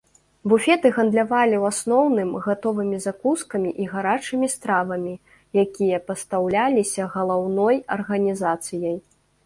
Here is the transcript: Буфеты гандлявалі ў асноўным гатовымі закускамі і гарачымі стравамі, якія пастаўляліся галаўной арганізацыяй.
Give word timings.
Буфеты 0.51 0.89
гандлявалі 0.95 1.53
ў 1.57 1.63
асноўным 1.73 2.31
гатовымі 2.47 2.97
закускамі 3.05 3.75
і 3.85 3.87
гарачымі 3.93 4.47
стравамі, 4.57 5.13
якія 5.69 5.97
пастаўляліся 6.11 7.03
галаўной 7.17 7.75
арганізацыяй. 7.99 8.97